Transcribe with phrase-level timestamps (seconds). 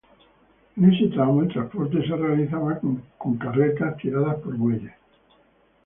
[0.77, 2.79] En ese tramo el transporte se realizaba
[3.19, 4.93] con carretas tiradas por bueyes.